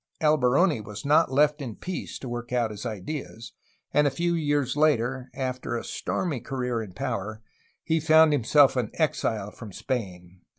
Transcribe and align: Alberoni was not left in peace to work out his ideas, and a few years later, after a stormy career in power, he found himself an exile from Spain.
Alberoni 0.19 0.81
was 0.81 1.05
not 1.05 1.31
left 1.31 1.61
in 1.61 1.75
peace 1.75 2.17
to 2.17 2.27
work 2.27 2.51
out 2.51 2.71
his 2.71 2.87
ideas, 2.87 3.53
and 3.93 4.07
a 4.07 4.09
few 4.09 4.33
years 4.33 4.75
later, 4.75 5.29
after 5.35 5.77
a 5.77 5.83
stormy 5.83 6.39
career 6.39 6.81
in 6.81 6.91
power, 6.93 7.43
he 7.83 7.99
found 7.99 8.33
himself 8.33 8.75
an 8.75 8.89
exile 8.95 9.51
from 9.51 9.71
Spain. 9.71 10.41